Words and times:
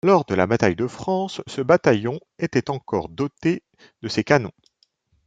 Lors 0.03 0.25
de 0.25 0.33
la 0.33 0.47
Bataille 0.47 0.75
de 0.75 0.87
France, 0.87 1.43
ce 1.45 1.61
bataillon 1.61 2.19
était 2.39 2.71
encore 2.71 3.07
doté 3.07 3.61
de 4.01 4.07
ces 4.07 4.23
canons. 4.23 4.49